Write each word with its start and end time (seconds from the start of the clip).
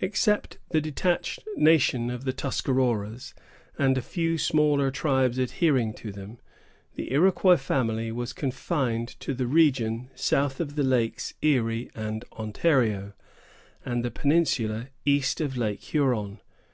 Except 0.00 0.58
the 0.68 0.82
detached 0.82 1.42
nation 1.56 2.10
of 2.10 2.24
the 2.26 2.32
Tuscaroras, 2.34 3.32
and 3.78 3.96
a 3.96 4.02
few 4.02 4.36
smaller 4.36 4.90
tribes 4.90 5.38
adhering 5.38 5.94
to 5.94 6.12
them, 6.12 6.36
the 6.94 7.10
Iroquois 7.10 7.56
family 7.56 8.12
was 8.12 8.34
confined 8.34 9.18
to 9.20 9.32
the 9.32 9.46
region 9.46 10.10
south 10.14 10.60
of 10.60 10.76
the 10.76 10.82
Lakes 10.84 11.32
Erie 11.40 11.90
and 11.94 12.22
Ontario, 12.32 13.14
and 13.82 14.04
the 14.04 14.10
peninsula 14.10 14.88
east 15.06 15.40
of 15.40 15.56
Lake 15.56 15.80
Huron. 15.80 16.42